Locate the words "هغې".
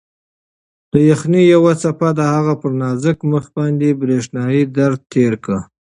2.33-2.55